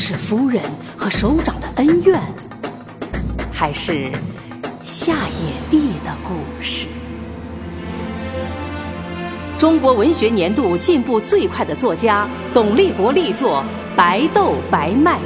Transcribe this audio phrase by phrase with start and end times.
[0.00, 0.62] 是夫人
[0.96, 2.18] 和首长的恩怨，
[3.52, 4.10] 还是
[4.82, 6.86] 下野地的故事？
[9.58, 13.62] 中国文学年度进步最快的作家董立国力作
[13.94, 15.18] 《白豆白麦》，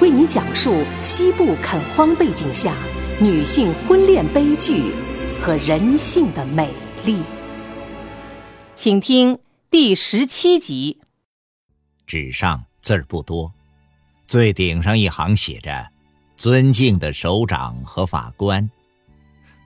[0.00, 2.74] 为您讲述西部垦荒背景下
[3.20, 4.92] 女性婚恋悲剧
[5.40, 6.68] 和人性的美
[7.04, 7.22] 丽。
[8.74, 9.38] 请听
[9.70, 10.98] 第十七集。
[12.04, 13.52] 纸上字儿不多，
[14.30, 15.90] 最顶上一行写着
[16.38, 18.70] “尊敬的首长和法官”，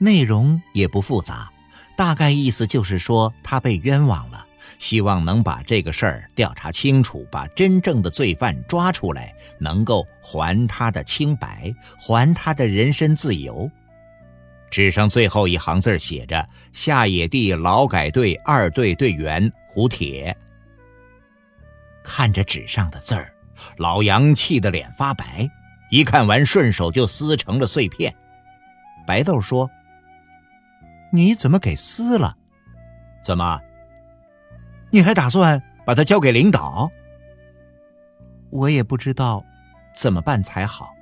[0.00, 1.52] 内容也不复杂。
[1.94, 4.46] 大概意思就是说，他被冤枉了，
[4.78, 13.70] 希望能把这个事儿调查清楚，把真正的罪犯抓出来，能够还他的清白，还他的人身自由。
[14.70, 20.34] 纸上最后一行字写着：“下野地劳改队二队队员胡铁。”
[22.02, 23.30] 看着纸上的字儿，
[23.76, 25.48] 老杨气得脸发白，
[25.90, 28.14] 一看完顺手就撕成了碎片。
[29.06, 29.70] 白豆说。
[31.12, 32.36] 你怎么给撕了？
[33.22, 33.60] 怎么？
[34.90, 36.90] 你还打算把它交给领导？
[38.50, 39.44] 我也不知道
[39.94, 40.92] 怎么办才好。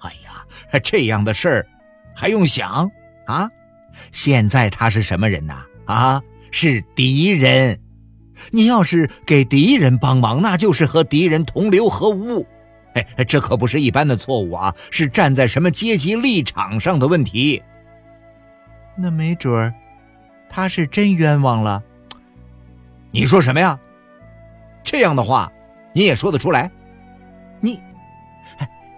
[0.00, 1.66] 哎呀，这样的事儿
[2.16, 2.90] 还用想
[3.26, 3.50] 啊？
[4.12, 5.62] 现在他是什么人呐？
[5.84, 7.78] 啊，是敌人。
[8.50, 12.46] 你要是给敌人帮忙，那就是和敌人同流合污。
[12.94, 17.62] 哎，这可不是一般的错误啊，是站在什么阶级立场上的问题。
[18.96, 19.74] 那没准儿，
[20.48, 21.82] 他是真冤枉了。
[23.10, 23.78] 你说什么呀？
[24.84, 25.50] 这样的话，
[25.92, 26.70] 你也说得出来？
[27.60, 27.80] 你，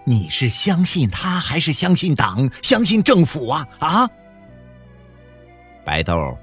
[0.03, 3.67] 你是相信他，还是相信党、相信政府啊？
[3.79, 4.09] 啊？
[5.83, 6.37] 白豆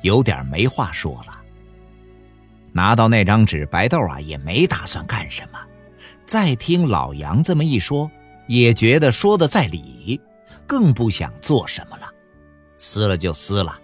[0.00, 1.35] 有点没话说了。
[2.76, 5.58] 拿到那张纸，白豆啊也没打算干什么。
[6.26, 8.10] 再听老杨这么一说，
[8.48, 10.20] 也觉得说的在理，
[10.66, 12.06] 更不想做什么了。
[12.76, 13.80] 撕了就撕了，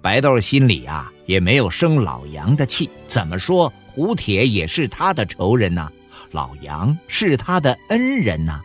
[0.00, 2.88] 白豆心里啊也没有生老杨的气。
[3.04, 5.90] 怎么说，胡铁也是他的仇人呐，
[6.30, 8.60] 老杨是他的恩人呐。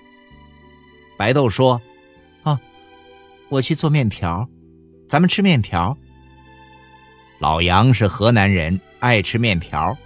[1.17, 1.81] 白豆说
[2.43, 2.59] ：“啊，
[3.49, 4.47] 我去做面条，
[5.09, 5.97] 咱们吃面条。”
[7.41, 9.97] 老杨是河南人，爱吃面条，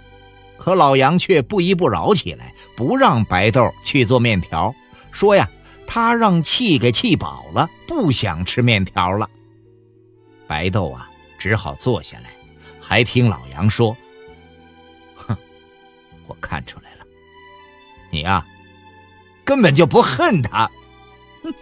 [0.58, 4.74] 可老杨却不依不饶起来，不让白豆去做面条，
[5.10, 5.48] 说呀，
[5.86, 9.28] 他让气给气饱了，不想吃面条了。
[10.46, 11.08] 白豆啊，
[11.38, 12.30] 只好坐下来，
[12.80, 13.96] 还听老杨说
[15.14, 15.36] ：“哼，
[16.26, 17.06] 我看出来了，
[18.10, 18.44] 你呀，
[19.44, 20.70] 根本就不恨他。
[21.42, 21.54] 哼，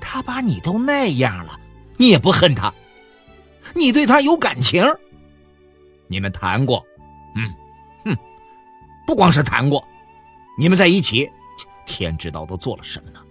[0.00, 1.58] 他把你都那样了，
[1.96, 2.74] 你也不恨他，
[3.74, 4.84] 你对他有感情。
[6.12, 6.84] 你们谈过，
[7.36, 7.54] 嗯，
[8.04, 8.14] 哼，
[9.06, 9.82] 不光是谈过，
[10.58, 11.30] 你们在一起，
[11.86, 13.24] 天知道都做了什么呢？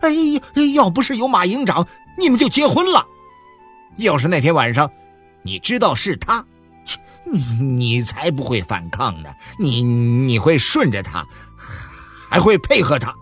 [0.00, 0.40] 哎呀，
[0.76, 1.84] 要不是有马营长，
[2.16, 3.04] 你们就结婚了。”
[3.98, 4.88] 要是那天晚上，
[5.42, 6.46] 你知道是他，
[7.24, 9.34] 你你才不会反抗呢。
[9.58, 11.26] 你你会顺着他，
[12.30, 13.12] 还会配合他。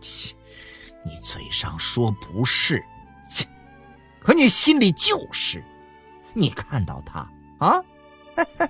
[0.00, 0.36] 切，
[1.04, 2.80] 你嘴上说不是，
[3.28, 3.44] 切，
[4.20, 5.64] 可你心里就是。
[6.36, 7.20] 你看到他
[7.58, 7.80] 啊，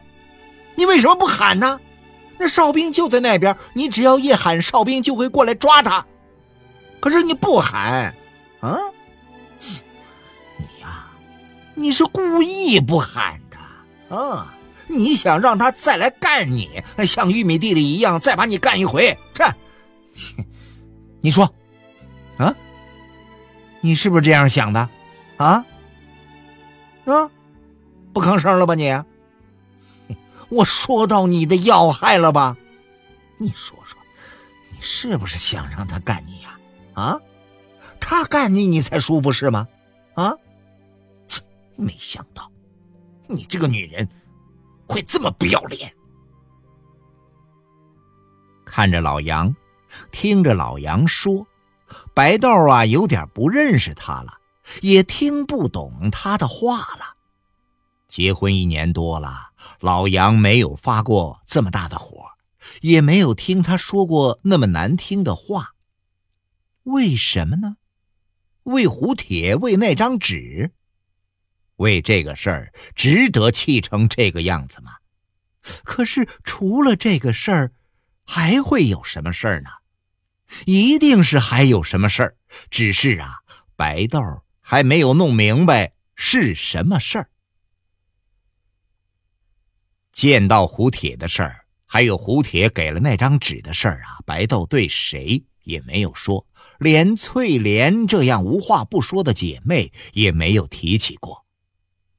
[0.76, 1.80] 你为什么不喊呢？
[2.38, 6.04] 那哨兵就在那边，你只要一喊，哨兵就会过来抓他。
[7.00, 8.14] 可是你不喊，
[8.60, 8.76] 啊？
[10.58, 11.08] 你呀。
[11.74, 14.54] 你是故意不喊的啊！
[14.86, 19.16] 你想让他再来干你，像玉米地里一样，再把你干一回。
[19.33, 19.44] 这，
[21.21, 21.50] 你说，
[22.36, 22.54] 啊？
[23.80, 24.89] 你是不是这样想的？
[25.36, 25.65] 啊？
[27.06, 27.30] 啊？
[28.12, 28.92] 不吭声了吧你？
[30.48, 32.56] 我说到你的要害了吧？
[33.38, 33.98] 你说说，
[34.70, 36.58] 你是不是想让他干你呀？
[36.94, 37.20] 啊？
[38.00, 39.66] 他干你，你才舒服是吗？
[40.14, 40.32] 啊？
[41.26, 41.42] 切
[41.76, 42.50] 没想到，
[43.28, 44.08] 你这个女人
[44.86, 45.92] 会这么不要脸。
[48.64, 49.54] 看着老杨，
[50.10, 51.46] 听着老杨说，
[52.14, 54.38] 白豆啊有点不认识他了，
[54.82, 57.14] 也听不懂他的话了。
[58.15, 59.51] 结婚一年多了，
[59.81, 62.16] 老杨没有发过这么大的火，
[62.81, 65.75] 也没有听他说过那么难听的话。
[66.84, 67.77] 为什么呢？
[68.63, 70.71] 为胡铁，为那张纸，
[71.75, 74.93] 为这个事儿，值得气成这个样子吗？
[75.83, 77.72] 可是除了这个事儿，
[78.25, 79.71] 还会有什么事儿呢？
[80.66, 82.37] 一定是还有什么事儿，
[82.71, 83.41] 只是啊，
[83.75, 84.22] 白豆
[84.61, 87.28] 还没有弄明白是什么事儿。
[90.15, 96.47] 见到胡铁的事儿，还有胡铁给了那张纸的事儿啊，白豆对谁也没有说，
[96.78, 101.45] 连翠莲这样无话不说的姐妹也没有提起过。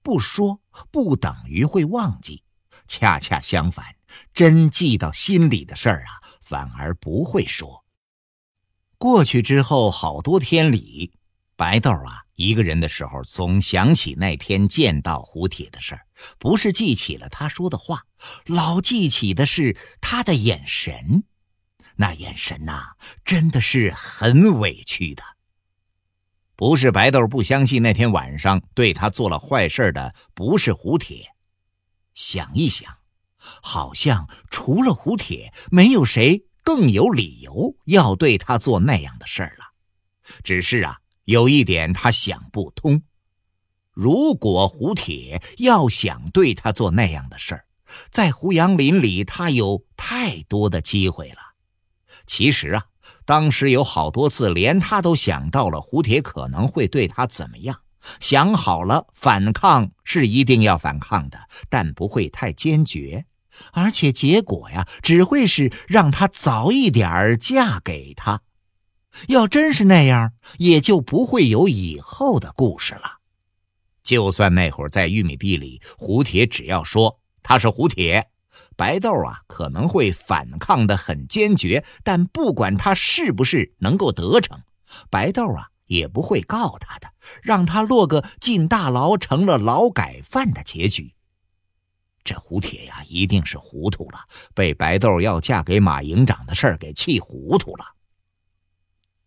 [0.03, 0.59] 不说
[0.91, 2.43] 不等于会忘记，
[2.85, 3.95] 恰恰相反，
[4.33, 7.85] 真记到心里的事儿啊，反而不会说。
[8.97, 11.13] 过去之后好多天里。
[11.57, 16.05] 白豆啊，一个人的时候总想起那天见到胡铁的事儿，
[16.37, 18.03] 不是记起了他说的话，
[18.45, 21.23] 老记起的是他的眼神。
[21.95, 25.23] 那眼神呐，真的是很委屈的。
[26.57, 31.33] 不是白豆不相信那天晚上对他做了坏事的不是胡铁，
[32.13, 32.91] 想一想，
[33.61, 39.65] 好像除了胡铁，没有谁更有理由要对他做那样的事儿了。
[40.43, 40.99] 只是啊。
[41.25, 43.01] 有一点他想不通：
[43.91, 47.65] 如果胡铁要想对他做那样的事儿，
[48.09, 51.37] 在胡杨林里他有太多的机会了。
[52.27, 52.85] 其实啊，
[53.25, 57.81] 当时有好多次，连他都想到了胡铁可能会对他怎么样，
[58.19, 61.39] 想好了反抗是一定要反抗的，
[61.69, 63.25] 但不会太坚决，
[63.71, 68.41] 而且结果呀，只会是让他早一点嫁给他。
[69.27, 73.19] 要真是那样，也就不会有以后的故事了。
[74.03, 78.29] 就算那会儿在玉米地里，胡铁只要说他是胡铁，
[78.75, 81.83] 白豆啊可能会反抗的很坚决。
[82.03, 84.61] 但不管他是不是能够得逞，
[85.09, 87.07] 白豆啊也不会告他的，
[87.41, 91.13] 让他落个进大牢成了劳改犯的结局。
[92.23, 94.19] 这胡铁呀，一定是糊涂了，
[94.53, 97.85] 被白豆要嫁给马营长的事儿给气糊涂了。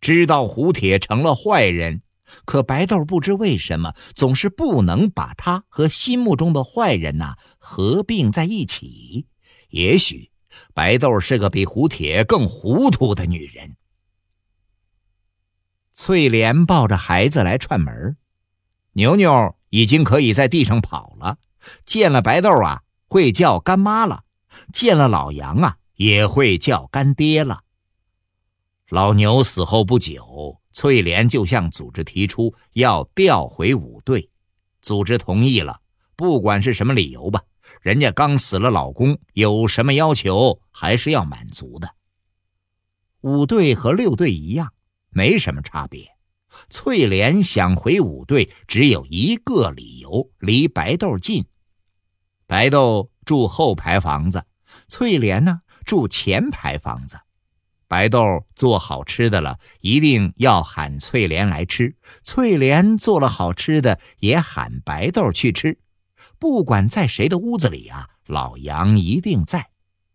[0.01, 2.01] 知道胡铁成了坏人，
[2.45, 9.27] 可白豆不知为什么总是不能把他和心目中的坏人呐合并在一起。
[9.69, 10.31] 也许
[10.73, 13.75] 白豆是个比胡铁更糊涂的女人。
[15.91, 18.15] 翠莲抱着孩子来串门，
[18.93, 21.37] 牛牛已经可以在地上跑了，
[21.85, 24.23] 见了白豆啊会叫干妈了，
[24.71, 27.63] 见了老杨啊也会叫干爹了。
[28.89, 34.31] 老牛死后不久，翠莲就向组织提出要调回五队，
[34.81, 35.79] 组织同意了。
[36.15, 37.43] 不管是什么理由吧，
[37.81, 41.87] 人家刚死了老公，有什么要求还是要满足的。
[43.21, 44.73] 五队和六队一样，
[45.11, 46.07] 没什么差别。
[46.71, 51.45] 翠莲想回五队，只有一个理由：离白豆近。
[52.47, 54.43] 白豆住后排房子，
[54.87, 57.19] 翠莲呢住前排房子。
[57.89, 65.79] 白豆做好吃的了，一定要喊翠莲来吃；翠莲做了好吃的，也喊白豆去吃。
[66.37, 69.71] 不管在谁的屋子里啊，老杨一定在。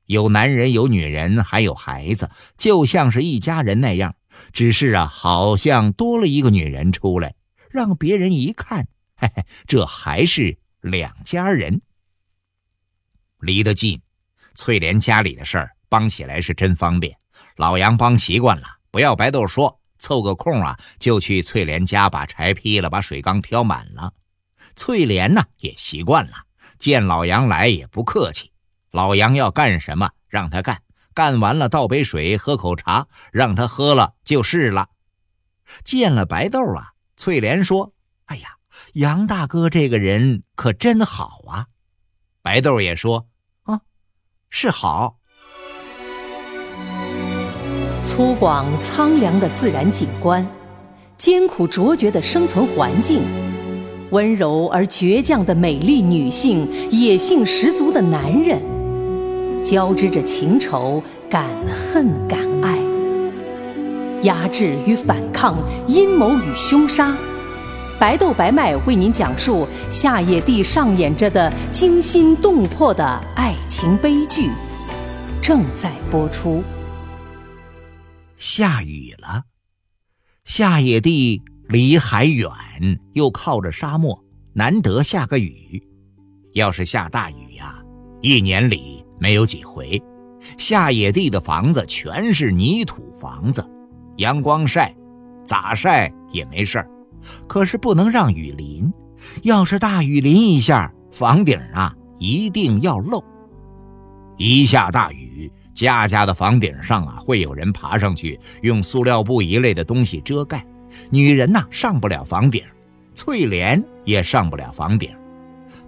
[0.07, 4.15] 有男人，有女人，还有孩子，就像是一家人那样。
[4.53, 7.35] 只是啊，好像多了一个女人出来，
[7.71, 11.83] 让别人一看，嘿嘿，这还是两家人。
[13.41, 14.01] 离得近，
[14.55, 17.19] 翠莲家里的事儿帮起来是真方便。
[17.57, 24.13] 老杨帮习惯了，不要白豆说，凑个空啊，就去翠莲家把柴劈了，把水缸挑满了。
[24.75, 26.33] 翠莲呢也习惯了，
[26.79, 28.51] 见老杨来也不客气，
[28.91, 30.83] 老杨要干什么让他干，
[31.15, 34.89] 干完了倒杯水，喝口茶，让他喝了就是了。
[35.85, 37.95] 见了白豆啊，翠莲说
[38.27, 38.57] ：“哎呀，
[38.95, 41.67] 杨大哥这个人可真好啊。”
[42.43, 43.29] 白豆也说
[43.63, 43.81] ：“啊，
[44.51, 45.21] 是好。”
[48.05, 50.47] 粗犷苍凉的自然景观，
[51.17, 53.23] 艰苦卓绝的生存环境，
[54.11, 58.61] 温柔而倔强的美丽女性，野性十足的男人，
[59.65, 62.79] 交织着情仇、敢恨敢爱，
[64.23, 65.57] 压制与反抗，
[65.87, 67.17] 阴谋与凶杀。
[67.99, 74.51] 白豆白麦为您讲述夏野地上演着的惊心动魄的爱情悲剧，
[75.41, 76.63] 正在播出。
[78.47, 79.45] 下雨了，
[80.45, 82.51] 下野地离海远，
[83.15, 84.23] 又靠着沙漠，
[84.53, 85.83] 难得下个雨。
[86.53, 87.83] 要是下大雨呀，
[88.21, 90.01] 一年里没有几回。
[90.59, 93.67] 下野地的房子全是泥土房子，
[94.19, 94.95] 阳光晒，
[95.47, 96.91] 咋晒也没事儿。
[97.49, 98.93] 可是不能让雨淋，
[99.43, 103.25] 要是大雨淋一下，房顶啊一定要漏。
[104.37, 105.24] 一下大雨，
[105.75, 110.65] 家家的房顶上啊会有人爬上去，用塑料布一类的东西遮盖。
[111.11, 112.63] 女人呐上不了房顶，
[113.15, 115.11] 翠莲也上不了房顶。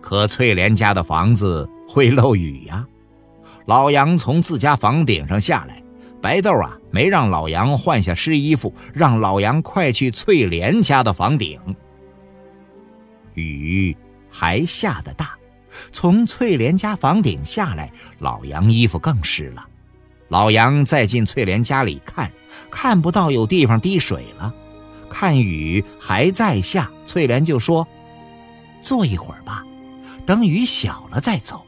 [0.00, 2.86] 可翠莲家的房子会漏雨呀。
[3.66, 5.82] 老杨从自家房顶上下来，
[6.20, 11.60] 白豆啊没让老杨换下湿衣服，让老杨快去翠莲家的房顶。
[13.34, 13.96] 雨
[14.30, 15.36] 还下得大。
[15.92, 19.66] 从翠莲家房顶下来，老杨衣服更湿了。
[20.28, 22.32] 老杨再进翠莲家里看，
[22.70, 24.52] 看不到有地方滴水了。
[25.08, 27.86] 看雨还在下，翠莲就说
[28.82, 29.64] ：“坐一会儿吧，
[30.26, 31.62] 等雨小了再走。”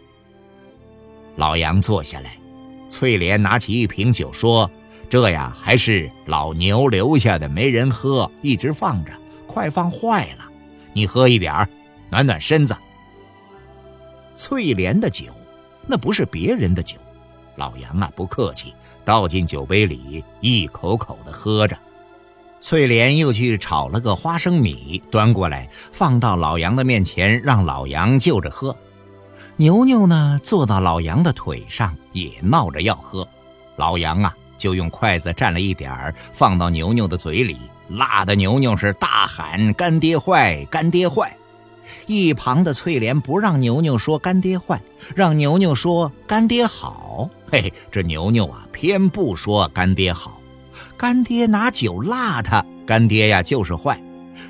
[1.36, 2.36] 老杨坐下来，
[2.88, 4.68] 翠莲拿起一瓶酒说
[5.08, 9.12] ：“这呀还是老牛留下的，没人喝，一直放着，
[9.46, 10.50] 快放坏了。
[10.92, 11.68] 你喝一点儿，
[12.10, 12.76] 暖暖身子。”
[14.34, 15.26] 翠莲的酒，
[15.86, 16.96] 那不是别人的酒。
[17.58, 18.72] 老杨啊，不客气，
[19.04, 21.76] 倒进酒杯里，一口口的喝着。
[22.60, 28.74] 翠莲又去炒了个花生米，端过来放到老杨的面前，让老杨就着喝。
[29.56, 33.26] 牛牛呢，坐到老杨的腿上，也闹着要喝。
[33.76, 37.56] 老杨啊，就用筷子蘸了一点儿，放到牛牛的嘴里，
[37.88, 41.36] 辣的牛牛是大喊：“干爹坏，干爹坏！”
[42.06, 44.80] 一旁的翠莲不让牛牛说干爹坏，
[45.14, 47.28] 让牛牛说干爹好。
[47.50, 50.40] 嘿，这牛牛啊，偏不说干爹好。
[50.96, 54.00] 干爹拿酒辣他，干爹呀就是坏。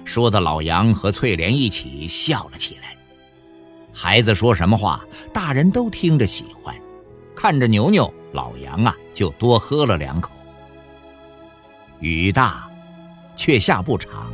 [0.05, 2.97] 说的老杨和翠莲一起笑了起来。
[3.93, 6.75] 孩子说什么话，大人都听着喜欢。
[7.35, 10.31] 看着牛牛，老杨啊就多喝了两口。
[12.01, 12.69] 雨大，
[13.37, 14.33] 却下不长。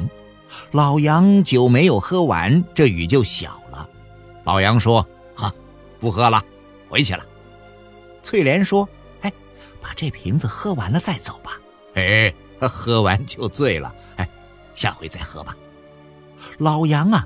[0.74, 3.88] 老杨酒没有喝完，这雨就小了。
[4.42, 5.54] 老杨说：“哈，
[6.00, 6.42] 不喝了，
[6.88, 7.24] 回去了。”
[8.24, 8.88] 翠莲说
[9.22, 9.32] ：“哎，
[9.80, 11.52] 把这瓶子喝完了再走吧。”
[11.94, 13.94] 哎，喝完就醉了。
[14.16, 14.28] 哎，
[14.74, 15.56] 下回再喝吧。
[16.58, 17.24] 老杨啊，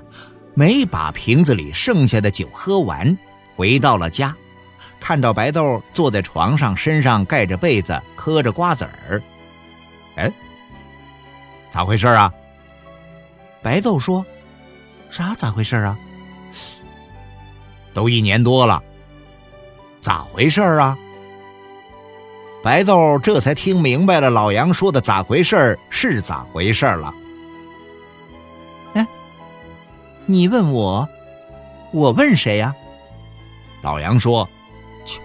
[0.53, 3.17] 没把瓶子里剩下的酒喝完，
[3.55, 4.35] 回到了家，
[4.99, 9.19] 看到白豆坐在床上，身上盖着被子，嗑着瓜子儿。
[10.17, 10.31] 哎，
[11.71, 12.31] 咋回事啊？
[13.61, 14.25] 白豆说
[15.09, 15.97] ：“啥咋回事啊？
[17.93, 18.81] 都一年多了，
[19.99, 20.97] 咋回事啊？”
[22.63, 27.13] 白豆这才听明白了老杨说的“咋回事是咋回事了。
[28.93, 29.07] 哎，
[30.25, 31.07] 你问我，
[31.91, 32.75] 我问谁呀？
[33.81, 34.47] 老杨说
[35.05, 35.21] ：“切，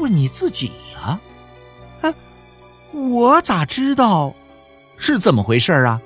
[0.00, 1.20] 问你自己呀。
[2.00, 2.14] 哎，
[2.92, 4.34] 我咋知道
[4.96, 6.00] 是怎么回事啊？”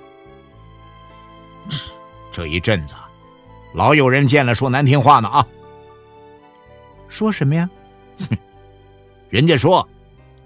[2.32, 2.94] 这一阵子，
[3.74, 5.46] 老有人见了说难听话呢啊！
[7.06, 7.68] 说什么呀？
[8.18, 8.36] 哼，
[9.28, 9.86] 人家说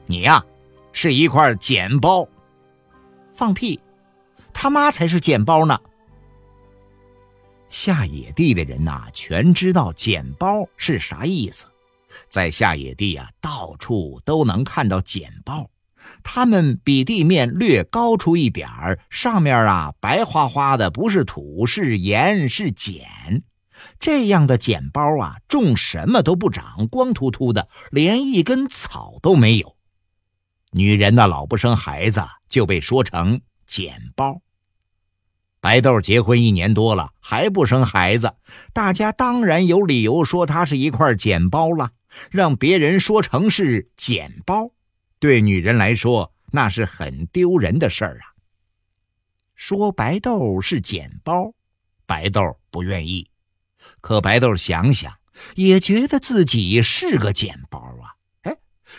[0.04, 0.44] 你呀
[0.90, 2.28] 是一块捡包。
[3.32, 3.78] 放屁！
[4.52, 5.78] 他妈才是捡包呢！
[7.68, 11.68] 下野地的人呐，全知道捡包是啥意思。
[12.28, 15.68] 在下野地啊，到处都能看到捡包。
[16.22, 23.42] 它们比地面略高出一点儿，上面啊白花花的，不是土，是盐，是碱。
[24.00, 29.76] 这样的碱包啊，种什么都不长，光秃秃的，连一根草都没有。
[30.72, 34.40] 女人呢，老不生孩子，就被说成碱包。
[35.60, 38.34] 白豆结婚一年多了，还不生孩子，
[38.72, 41.90] 大家当然有理由说他是一块碱包了，
[42.30, 44.68] 让别人说成是碱包。
[45.26, 48.38] 对女人来说，那是很丢人的事儿啊。
[49.56, 51.52] 说白豆是捡包，
[52.06, 53.28] 白豆不愿意。
[54.00, 55.18] 可白豆想想，
[55.56, 58.14] 也觉得自己是个捡包啊。
[58.42, 58.56] 哎，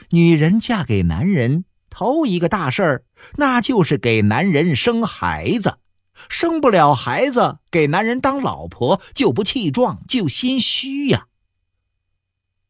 [0.09, 3.05] 女人嫁给男人，头一个大事儿，
[3.37, 5.79] 那就是给男人生孩子。
[6.27, 11.27] 生不了孩子，给男人当老婆就不气壮，就心虚呀。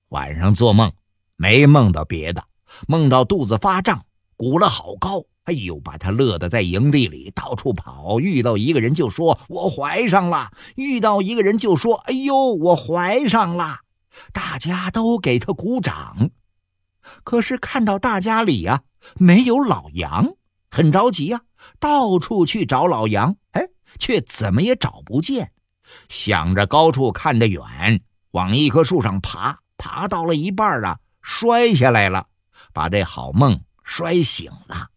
[0.10, 0.94] 晚上做梦，
[1.36, 2.47] 没梦到别的。
[2.88, 4.05] 梦到肚子发胀，
[4.36, 8.19] 鼓了好高，哎呦，把他乐得在营地里到处跑。
[8.19, 13.79] 遇到一个人就说“我怀上了”，遇到一个人就说“哎呦，我怀上了”，
[14.34, 16.29] 大家都给他鼓掌。
[17.24, 18.81] 可是看到大家里呀
[19.15, 20.34] 没有老杨，
[20.69, 21.41] 很着急呀，
[21.79, 23.62] 到处去找老杨，哎，
[23.98, 25.53] 却怎么也找不见。
[26.10, 32.27] 想着高处看得远，往一棵树上爬，爬到了一半啊，摔下来了。
[32.77, 34.91] 把这好梦摔醒了。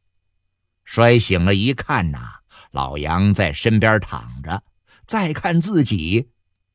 [0.85, 2.41] 摔醒了，一看呐，
[2.73, 4.63] 老杨在身边躺着，
[5.07, 6.29] 再看自己，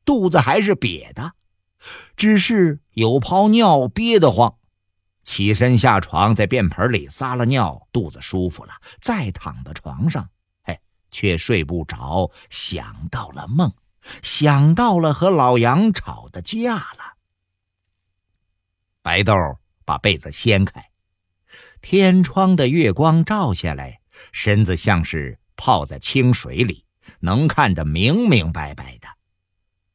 [0.04, 1.34] 肚子还是瘪的，
[2.16, 4.56] 只是有泡尿憋得慌。
[5.22, 10.28] 起身下床，在便盆里撒了尿，肚子舒服了，再躺到床上，
[10.64, 10.80] 嘿，
[11.12, 13.72] 却睡不着，想到了梦，
[14.24, 17.14] 想到了和老杨吵的架了。
[19.02, 19.32] 白豆
[19.84, 20.90] 把被子掀开，
[21.88, 24.00] 天窗的月光照下来，
[24.32, 26.82] 身子像是泡在清水里，
[27.20, 29.06] 能看得明明白白的。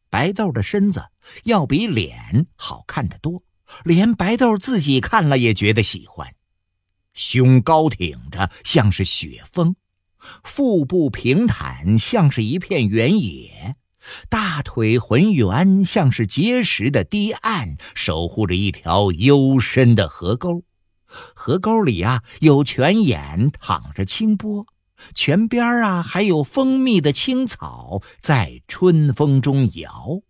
[0.09, 1.03] 白豆的身子
[1.43, 3.43] 要比脸好看得多。
[3.83, 6.33] 连白豆自己看了也觉得喜欢，
[7.13, 9.75] 胸高挺着像是雪峰，
[10.45, 13.75] 腹部平坦像是一片原野，
[14.29, 20.63] 大腿浑圆像是结实的堤岸，守护着一条幽深的河沟。
[21.35, 24.65] 河沟里啊有泉眼淌着清波，
[25.13, 30.21] 泉边啊还有丰密的青草在春风中摇。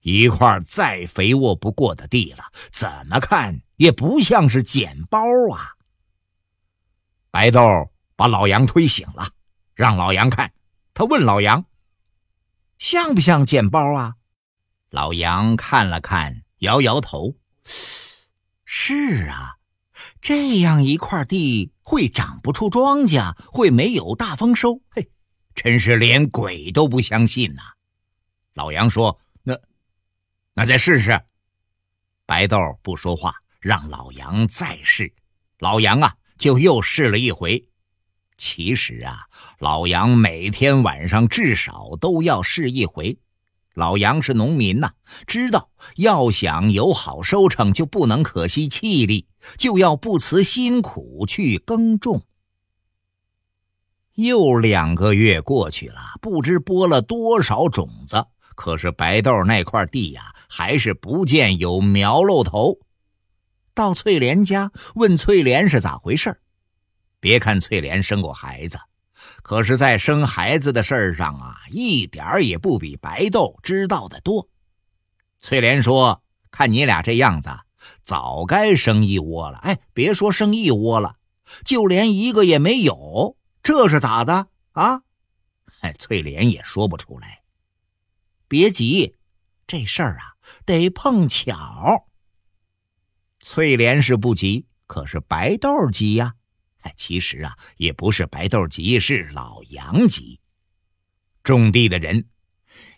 [0.00, 5.20] 一块再肥沃不过的地了，怎么看也不像是捡包
[5.50, 5.74] 啊！
[7.30, 9.28] 白豆把老杨推醒了，
[9.74, 10.52] 让老杨看。
[10.92, 11.64] 他问老杨
[12.78, 14.14] ：“像不像捡包啊？”
[14.90, 17.34] 老杨看了看，摇摇头
[18.76, 19.54] ：“是啊，
[20.20, 24.80] 这样一块地会长不出庄稼，会没有大丰收。
[24.90, 25.08] 嘿，
[25.54, 27.62] 真是连鬼都不相信呐！”
[28.54, 29.20] 老杨说。
[29.44, 29.56] 那
[30.54, 31.18] 那再试试。
[32.26, 35.14] 白豆不说话，让老杨再试。
[35.60, 37.64] 老杨啊，就又试了一回。
[38.36, 39.28] 其实啊，
[39.60, 43.16] 老杨每天晚上至少都要试一回。
[43.74, 44.92] 老杨是农民呐，
[45.26, 49.26] 知道要想有好收成，就不能可惜气力，
[49.58, 52.22] 就要不辞辛苦去耕种。
[54.14, 58.26] 又两个月过去了，不知播了多少种子。
[58.54, 62.78] 可是白豆那块地呀，还是不见有苗露头。
[63.74, 66.38] 到翠莲家问翠莲是咋回事
[67.18, 68.78] 别看翠莲生过孩子，
[69.44, 74.48] 可是，在生孩子的事儿上啊，一点儿也不比白豆知道的多。
[75.38, 77.50] 翠莲说：“看你俩这样子，
[78.00, 79.58] 早该生一窝了。
[79.58, 81.16] 哎，别说生一窝了，
[81.62, 85.02] 就连一个也没有，这是咋的啊？”
[85.82, 87.42] 哎，翠莲也说不出来。
[88.48, 89.14] 别急，
[89.66, 92.06] 这事儿啊得碰巧。
[93.40, 96.32] 翠莲是不急，可是白豆急呀。
[96.96, 100.40] 其实啊也不是白豆急，是老杨急。
[101.42, 102.26] 种地的人，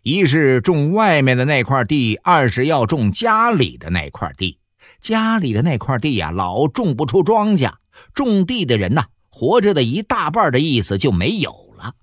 [0.02, 4.58] 一是种外面的那块地，二是要种家里的那块地。
[5.00, 7.74] 家里的那块地呀，老种不出庄稼。
[8.14, 11.94] 种地的人呐，活着的一大半的意思就没有了。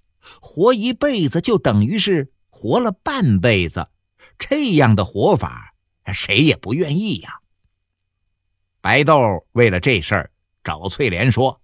[0.41, 2.31] 活一辈子就等于是。
[2.55, 3.89] 活了半辈子，
[4.39, 5.73] 这样的活法，
[6.13, 7.41] 谁也不愿意呀。
[8.79, 10.31] 白豆为了这事儿
[10.63, 11.59] 找翠莲说，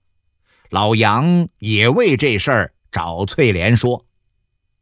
[0.70, 4.06] 老杨也为这事儿找翠莲说。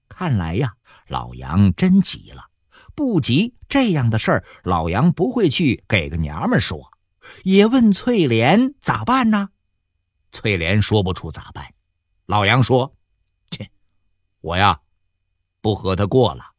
[0.10, 0.76] 看来呀，
[1.08, 2.50] 老杨真急了。
[2.96, 6.92] 不急，这样的事儿，老杨不会去给个娘们说。
[7.44, 9.50] 也问翠莲咋办呢？
[10.32, 11.74] 翠莲说不出咋办。
[12.26, 12.96] 老杨说
[13.52, 13.70] ：“切，
[14.42, 14.82] 我呀。”
[15.60, 16.54] 不和他过了，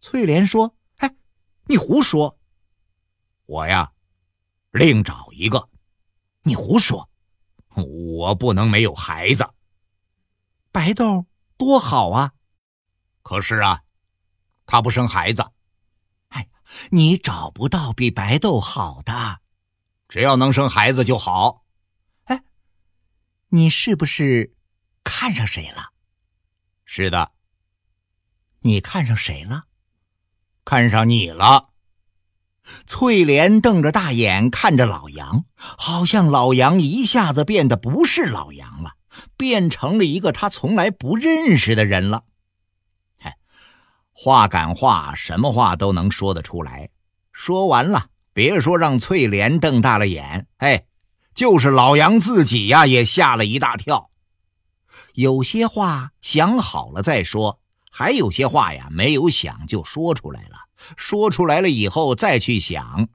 [0.00, 1.14] 翠莲说：“哎，
[1.64, 2.38] 你胡说！
[3.46, 3.92] 我呀，
[4.70, 5.68] 另找一个。
[6.42, 7.08] 你胡说！
[7.76, 9.48] 我不能没有孩子。
[10.70, 12.32] 白豆多好啊！
[13.22, 13.82] 可是啊，
[14.66, 15.44] 他不生孩子。
[16.28, 16.48] 哎，
[16.90, 19.40] 你找不到比白豆好的，
[20.08, 21.64] 只要能生孩子就好。
[22.24, 22.42] 哎，
[23.48, 24.54] 你是不是
[25.04, 25.92] 看上谁了？
[26.84, 27.32] 是的。”
[28.64, 29.64] 你看上谁了？
[30.64, 31.71] 看上你了。
[32.86, 38.92] 翠莲瞪着大眼看着老杨，好像老杨一下子变得不是老杨了，
[39.36, 42.24] 变成了一个他从来不认识的人了。
[43.20, 43.32] 嘿，
[44.12, 46.90] 话赶话，什么话都能说得出来。
[47.32, 50.84] 说完了，别说让翠莲瞪大了眼，哎，
[51.34, 54.10] 就是老杨自己呀，也吓了一大跳。
[55.14, 57.58] 有些话想好了再说。
[57.94, 60.56] 还有些话呀，没有想就说出来了。
[60.96, 63.08] 说出来了以后再去想，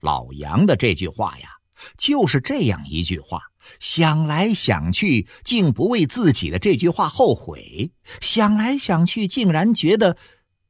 [0.00, 1.48] 老杨的这句话呀，
[1.96, 3.42] 就是这样一句话。
[3.78, 7.92] 想来想去，竟不为自己的这句话后悔。
[8.20, 10.16] 想来想去，竟然觉得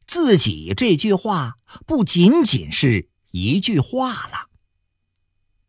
[0.05, 1.57] 自己这句话
[1.87, 4.49] 不仅仅是一句话了。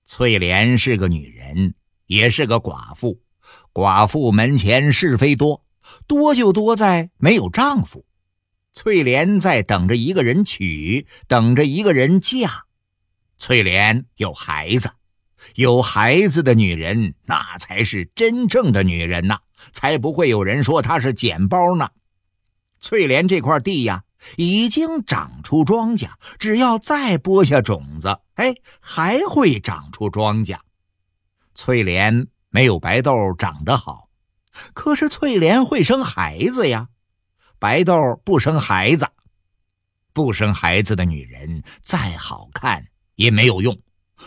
[0.03, 1.75] 翠莲是个女人，
[2.07, 3.21] 也是个寡妇。
[3.71, 5.63] 寡妇门前是非多，
[6.07, 8.03] 多就多在没有丈夫。
[8.73, 12.65] 翠莲在等着一个人娶，等着一个人嫁。
[13.37, 14.91] 翠莲有孩子，
[15.55, 19.39] 有孩子的女人，那才是真正的女人呐，
[19.73, 21.89] 才不会有人说她是捡包呢。
[22.79, 24.03] 翠莲这块地呀，
[24.37, 30.57] 已经长出庄稼，只要再播下种子，哎，还会长出庄稼。
[31.53, 34.07] 翠莲没有白豆长得好，
[34.73, 36.87] 可是翠莲会生孩子呀。
[37.61, 39.07] 白豆不生孩子，
[40.13, 43.75] 不生孩子的女人再好看也没有用；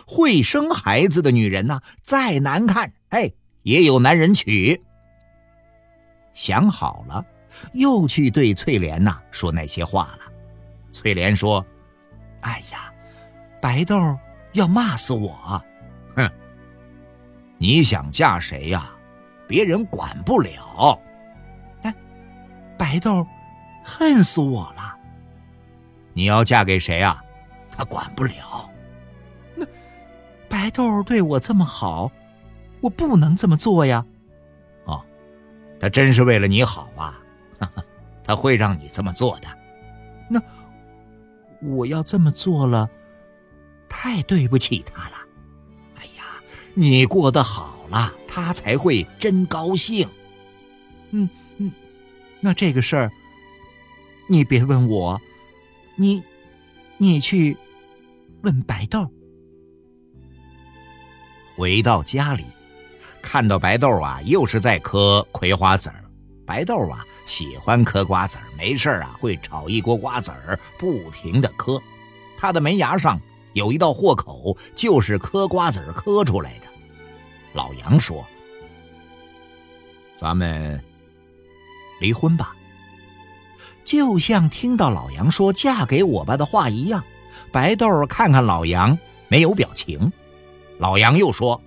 [0.07, 4.81] 会生孩子的女人呢，再难看，哎，也有男人娶。
[6.33, 7.27] 想好了，
[7.73, 10.33] 又去对翠莲呐说那些话了。
[10.93, 11.67] 翠莲说
[12.43, 12.95] ：“哎呀，
[13.61, 13.97] 白豆
[14.53, 15.61] 要骂死我！
[16.15, 16.31] 哼，
[17.59, 18.95] 你想嫁谁呀？
[19.49, 20.97] 别人管不了。”
[22.79, 23.27] 白豆
[23.85, 24.99] 恨死我了！
[26.13, 27.23] 你要嫁给谁啊？
[27.71, 28.71] 他管不了。
[29.55, 29.67] 那
[30.49, 32.11] 白豆对我这么好，
[32.81, 34.05] 我不能这么做呀。
[34.85, 35.05] 哦，
[35.81, 37.21] 他真是为了你好啊！
[38.23, 39.49] 他会让你这么做的。
[40.29, 40.41] 那
[41.61, 42.89] 我要这么做了，
[43.89, 45.17] 太对不起他了。
[45.97, 46.25] 哎呀，
[46.75, 50.09] 你过得好了，他才会真高兴。
[51.11, 51.29] 嗯。
[52.45, 53.11] 那这个事儿，
[54.29, 55.19] 你别问我，
[55.97, 56.23] 你，
[56.99, 57.57] 你去
[58.43, 59.11] 问白豆。
[61.57, 62.45] 回到家里，
[63.23, 66.05] 看到白豆啊，又是在嗑葵花籽儿。
[66.45, 71.83] 白豆啊，喜欢嗑瓜子儿，没事啊，会炒一锅瓜子儿，不停的嗑。
[72.37, 73.19] 他的门牙上
[73.55, 76.67] 有一道豁口，就是嗑瓜子儿嗑出来的。
[77.55, 78.23] 老杨说
[80.15, 80.79] ：“咱们。”
[82.01, 82.55] 离婚吧，
[83.85, 87.03] 就像听到老杨说“嫁给我吧”的话一样。
[87.53, 90.13] 白豆看看老杨，没有表情。
[90.79, 91.61] 老杨又说：“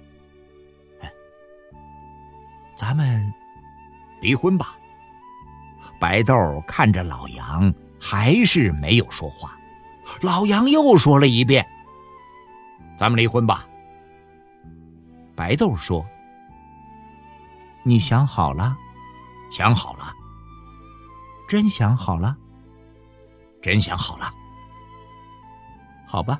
[2.75, 3.33] 咱们
[4.21, 4.77] 离婚吧。”
[5.99, 6.35] 白豆
[6.67, 9.57] 看着老杨，还是没有说话。
[10.21, 11.65] 老杨又说了一遍
[12.97, 13.67] ：“咱们离婚吧。”
[15.35, 16.05] 白豆说
[17.83, 18.75] ：“你想好了？
[19.49, 20.13] 想好了。”
[21.47, 22.35] 真想好了，
[23.61, 24.33] 真想好了，
[26.05, 26.39] 好吧。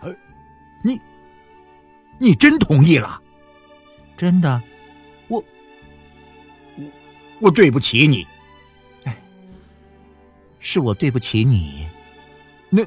[0.00, 0.14] 呃，
[0.82, 1.00] 你，
[2.18, 3.22] 你真同意了？
[4.16, 4.60] 真的，
[5.28, 5.42] 我，
[6.76, 6.84] 我，
[7.40, 8.26] 我对不起你。
[9.04, 9.16] 哎，
[10.58, 11.88] 是我对不起你，
[12.68, 12.84] 那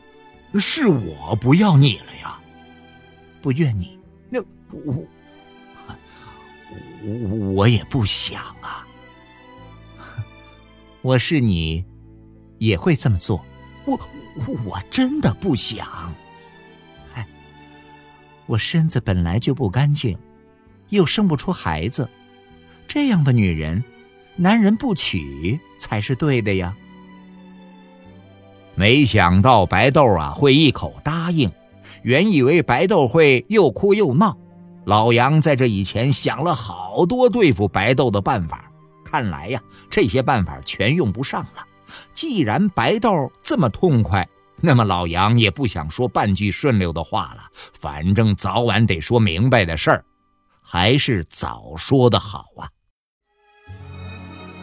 [0.59, 2.41] 是我不要你了呀，
[3.41, 3.97] 不怨你。
[4.29, 4.41] 那
[4.71, 5.03] 我，
[7.03, 8.85] 我我也不想啊。
[11.03, 11.83] 我是你，
[12.59, 13.43] 也会这么做。
[13.85, 13.99] 我
[14.65, 15.87] 我真的不想。
[17.11, 17.25] 嗨，
[18.45, 20.15] 我身子本来就不干净，
[20.89, 22.07] 又生不出孩子，
[22.87, 23.83] 这样的女人，
[24.35, 26.77] 男人不娶才是对的呀。
[28.75, 31.51] 没想到白豆啊会一口答应，
[32.03, 34.37] 原以为白豆会又哭又闹。
[34.85, 38.70] 老杨在这以前想了好多对付白豆的办法。
[39.11, 41.67] 看来呀，这些办法全用不上了。
[42.13, 44.25] 既然白豆这么痛快，
[44.61, 47.43] 那么老杨也不想说半句顺溜的话了。
[47.73, 50.05] 反正早晚得说明白的事儿，
[50.61, 52.69] 还是早说的好啊。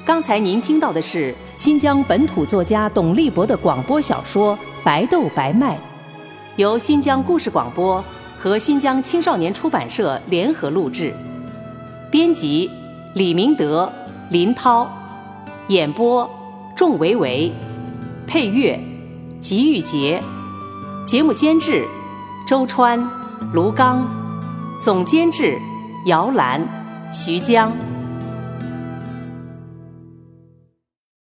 [0.07, 5.77] 刚才您听到的是新疆本土作家董立博的广播小说《白豆白麦》，
[6.57, 8.03] 由新疆故事广播
[8.41, 11.13] 和新疆青少年出版社联合录制，
[12.11, 12.71] 编辑
[13.15, 13.93] 李明德。
[14.31, 14.87] 林涛，
[15.69, 16.29] 演播
[16.77, 17.51] 仲维维，
[18.27, 18.79] 配乐
[19.41, 20.23] 吉玉杰，
[21.07, 21.87] 节目监制
[22.47, 23.03] 周川、
[23.55, 24.07] 卢刚，
[24.83, 25.59] 总监制
[26.05, 26.61] 姚兰、
[27.11, 27.73] 徐江。